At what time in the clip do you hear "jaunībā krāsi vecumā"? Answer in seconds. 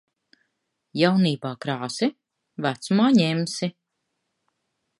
1.01-3.07